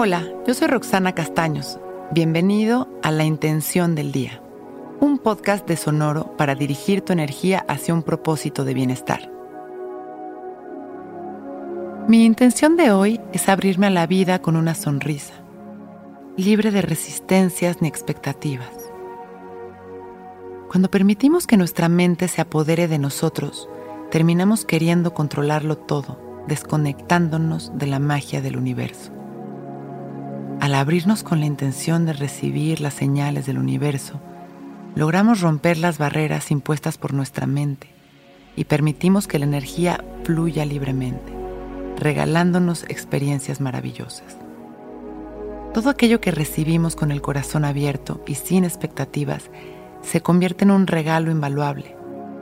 Hola, 0.00 0.28
yo 0.46 0.54
soy 0.54 0.68
Roxana 0.68 1.12
Castaños. 1.12 1.80
Bienvenido 2.12 2.86
a 3.02 3.10
La 3.10 3.24
Intención 3.24 3.96
del 3.96 4.12
Día, 4.12 4.40
un 5.00 5.18
podcast 5.18 5.66
de 5.66 5.76
Sonoro 5.76 6.36
para 6.36 6.54
dirigir 6.54 7.00
tu 7.00 7.12
energía 7.12 7.64
hacia 7.66 7.94
un 7.94 8.04
propósito 8.04 8.64
de 8.64 8.74
bienestar. 8.74 9.28
Mi 12.06 12.24
intención 12.24 12.76
de 12.76 12.92
hoy 12.92 13.20
es 13.32 13.48
abrirme 13.48 13.88
a 13.88 13.90
la 13.90 14.06
vida 14.06 14.40
con 14.40 14.54
una 14.54 14.76
sonrisa, 14.76 15.34
libre 16.36 16.70
de 16.70 16.82
resistencias 16.82 17.82
ni 17.82 17.88
expectativas. 17.88 18.70
Cuando 20.70 20.92
permitimos 20.92 21.48
que 21.48 21.56
nuestra 21.56 21.88
mente 21.88 22.28
se 22.28 22.40
apodere 22.40 22.86
de 22.86 23.00
nosotros, 23.00 23.68
terminamos 24.12 24.64
queriendo 24.64 25.12
controlarlo 25.12 25.76
todo, 25.76 26.20
desconectándonos 26.46 27.76
de 27.76 27.88
la 27.88 27.98
magia 27.98 28.40
del 28.40 28.58
universo. 28.58 29.17
Al 30.68 30.74
abrirnos 30.74 31.22
con 31.22 31.40
la 31.40 31.46
intención 31.46 32.04
de 32.04 32.12
recibir 32.12 32.82
las 32.82 32.92
señales 32.92 33.46
del 33.46 33.56
universo, 33.56 34.20
logramos 34.94 35.40
romper 35.40 35.78
las 35.78 35.96
barreras 35.96 36.50
impuestas 36.50 36.98
por 36.98 37.14
nuestra 37.14 37.46
mente 37.46 37.88
y 38.54 38.64
permitimos 38.64 39.26
que 39.26 39.38
la 39.38 39.46
energía 39.46 40.04
fluya 40.24 40.66
libremente, 40.66 41.32
regalándonos 41.96 42.82
experiencias 42.82 43.62
maravillosas. 43.62 44.36
Todo 45.72 45.88
aquello 45.88 46.20
que 46.20 46.32
recibimos 46.32 46.96
con 46.96 47.12
el 47.12 47.22
corazón 47.22 47.64
abierto 47.64 48.22
y 48.26 48.34
sin 48.34 48.64
expectativas 48.64 49.50
se 50.02 50.20
convierte 50.20 50.64
en 50.64 50.72
un 50.72 50.86
regalo 50.86 51.30
invaluable, 51.30 51.96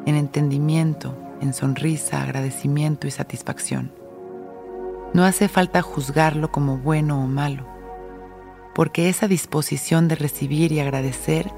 en 0.04 0.16
entendimiento, 0.16 1.16
en 1.40 1.54
sonrisa, 1.54 2.22
agradecimiento 2.22 3.06
y 3.06 3.12
satisfacción. 3.12 3.92
No 5.14 5.24
hace 5.24 5.46
falta 5.46 5.80
juzgarlo 5.80 6.50
como 6.50 6.78
bueno 6.78 7.22
o 7.22 7.28
malo 7.28 7.75
porque 8.77 9.08
esa 9.08 9.27
disposición 9.27 10.06
de 10.06 10.16
recibir 10.16 10.70
y 10.70 10.80
agradecer 10.80 11.50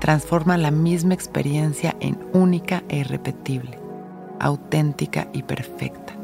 transforma 0.00 0.56
la 0.56 0.70
misma 0.70 1.12
experiencia 1.12 1.94
en 2.00 2.18
única 2.32 2.82
e 2.88 2.96
irrepetible, 2.96 3.78
auténtica 4.40 5.28
y 5.34 5.42
perfecta. 5.42 6.14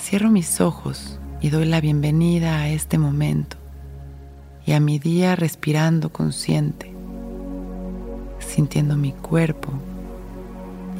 Cierro 0.00 0.30
mis 0.30 0.60
ojos 0.60 1.20
y 1.40 1.50
doy 1.50 1.64
la 1.64 1.80
bienvenida 1.80 2.58
a 2.58 2.68
este 2.68 2.98
momento 2.98 3.56
y 4.66 4.72
a 4.72 4.80
mi 4.80 4.98
día 4.98 5.36
respirando 5.36 6.12
consciente, 6.12 6.92
sintiendo 8.40 8.96
mi 8.96 9.12
cuerpo 9.12 9.68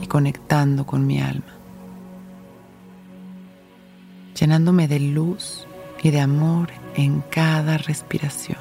y 0.01 0.07
conectando 0.07 0.87
con 0.87 1.05
mi 1.05 1.21
alma 1.21 1.58
llenándome 4.35 4.89
de 4.89 5.01
luz 5.01 5.67
y 6.03 6.11
de 6.11 6.21
amor 6.21 6.69
en 6.95 7.23
cada 7.31 7.79
respiración, 7.79 8.59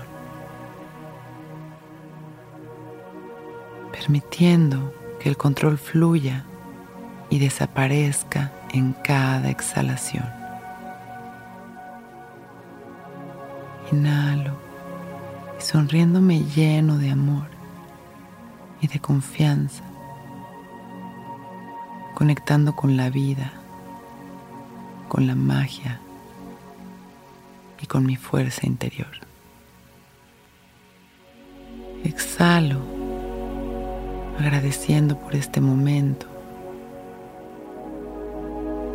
permitiendo 3.92 4.94
que 5.20 5.30
el 5.30 5.38
control 5.38 5.78
fluya 5.78 6.46
y 7.30 7.40
desaparezca 7.40 8.52
en 8.74 8.94
cada 8.94 9.50
exhalación. 9.50 10.26
Inhalo 13.92 14.58
y 15.58 15.62
sonriéndome 15.62 16.44
lleno 16.56 16.98
de 16.98 17.12
amor 17.12 17.48
y 18.82 18.88
de 18.88 19.00
confianza, 19.00 19.84
conectando 22.16 22.76
con 22.76 22.98
la 22.98 23.10
vida 23.10 23.54
con 25.08 25.28
la 25.28 25.36
magia 25.36 26.00
y 27.82 27.86
con 27.86 28.06
mi 28.06 28.16
fuerza 28.16 28.66
interior. 28.66 29.12
Exhalo 32.04 32.82
agradeciendo 34.40 35.18
por 35.20 35.36
este 35.36 35.62
momento. 35.62 36.28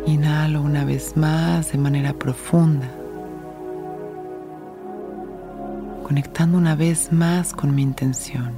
Inhalo 0.05 0.61
una 0.61 0.83
vez 0.85 1.15
más 1.15 1.71
de 1.71 1.77
manera 1.77 2.13
profunda, 2.13 2.89
conectando 6.03 6.57
una 6.57 6.75
vez 6.75 7.11
más 7.11 7.53
con 7.53 7.73
mi 7.73 7.81
intención. 7.81 8.51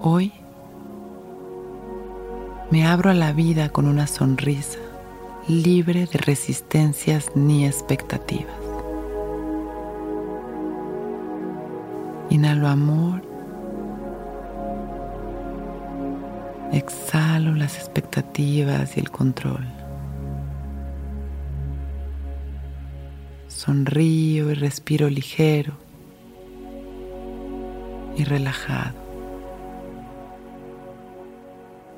Hoy 0.00 0.32
me 2.70 2.86
abro 2.86 3.10
a 3.10 3.14
la 3.14 3.32
vida 3.32 3.68
con 3.68 3.86
una 3.86 4.06
sonrisa 4.06 4.78
libre 5.48 6.06
de 6.06 6.18
resistencias 6.18 7.30
ni 7.34 7.66
expectativas. 7.66 8.54
Inhalo 12.30 12.68
amor. 12.68 13.22
Exhalo 16.72 17.54
las 17.54 17.76
expectativas 17.76 18.96
y 18.96 19.00
el 19.00 19.10
control. 19.10 19.66
Sonrío 23.48 24.50
y 24.50 24.54
respiro 24.54 25.10
ligero 25.10 25.74
y 28.16 28.24
relajado. 28.24 28.96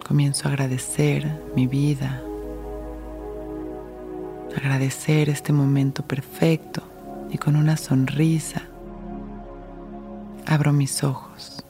Comienzo 0.06 0.48
a 0.48 0.52
agradecer 0.52 1.40
mi 1.54 1.66
vida, 1.66 2.22
agradecer 4.56 5.28
este 5.28 5.52
momento 5.52 6.06
perfecto 6.06 6.82
y 7.30 7.38
con 7.38 7.56
una 7.56 7.76
sonrisa 7.76 8.62
abro 10.46 10.72
mis 10.72 11.02
ojos. 11.02 11.64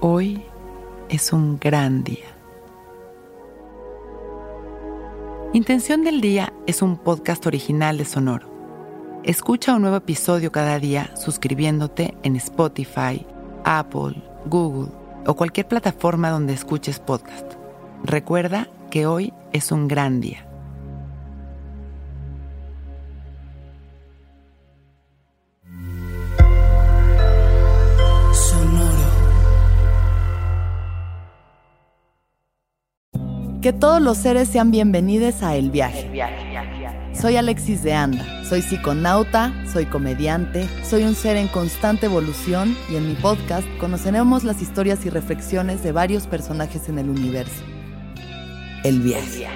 Hoy 0.00 0.42
es 1.08 1.32
un 1.32 1.58
gran 1.58 2.04
día. 2.04 2.26
Intención 5.52 6.04
del 6.04 6.20
Día 6.20 6.52
es 6.66 6.80
un 6.80 6.96
podcast 6.96 7.44
original 7.46 7.98
de 7.98 8.04
Sonoro. 8.04 8.48
Escucha 9.24 9.74
un 9.74 9.82
nuevo 9.82 9.96
episodio 9.96 10.52
cada 10.52 10.78
día 10.78 11.14
suscribiéndote 11.16 12.14
en 12.22 12.36
Spotify, 12.36 13.26
Apple, 13.64 14.22
Google 14.46 14.92
o 15.26 15.34
cualquier 15.34 15.66
plataforma 15.66 16.30
donde 16.30 16.54
escuches 16.54 17.00
podcast. 17.00 17.54
Recuerda 18.04 18.68
que 18.90 19.06
hoy 19.06 19.32
es 19.52 19.72
un 19.72 19.88
gran 19.88 20.20
día. 20.20 20.46
Que 33.62 33.74
todos 33.74 34.00
los 34.00 34.16
seres 34.16 34.48
sean 34.48 34.70
bienvenidos 34.70 35.42
a 35.42 35.54
El 35.54 35.70
Viaje. 35.70 36.10
Soy 37.12 37.36
Alexis 37.36 37.82
de 37.82 37.92
Anda, 37.92 38.24
soy 38.44 38.62
psiconauta, 38.62 39.52
soy 39.70 39.84
comediante, 39.84 40.66
soy 40.82 41.04
un 41.04 41.14
ser 41.14 41.36
en 41.36 41.48
constante 41.48 42.06
evolución 42.06 42.74
y 42.90 42.96
en 42.96 43.06
mi 43.06 43.14
podcast 43.16 43.68
conoceremos 43.78 44.44
las 44.44 44.62
historias 44.62 45.04
y 45.04 45.10
reflexiones 45.10 45.82
de 45.82 45.92
varios 45.92 46.26
personajes 46.26 46.88
en 46.88 46.98
el 46.98 47.10
universo. 47.10 47.62
El 48.82 49.00
viaje. 49.00 49.46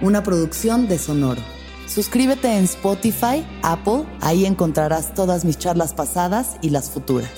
Una 0.00 0.22
producción 0.22 0.86
de 0.86 0.96
Sonoro. 0.96 1.42
Suscríbete 1.88 2.56
en 2.56 2.64
Spotify, 2.64 3.44
Apple, 3.62 4.04
ahí 4.20 4.46
encontrarás 4.46 5.12
todas 5.12 5.44
mis 5.44 5.58
charlas 5.58 5.92
pasadas 5.92 6.56
y 6.62 6.70
las 6.70 6.88
futuras. 6.88 7.30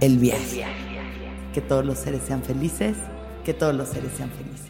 El 0.00 0.18
viaje. 0.18 0.66
Que 1.54 1.60
todos 1.60 1.84
los 1.86 1.98
seres 1.98 2.22
sean 2.26 2.42
felices, 2.42 2.96
que 3.44 3.54
todos 3.54 3.76
los 3.76 3.90
seres 3.90 4.10
sean 4.16 4.30
felices. 4.30 4.69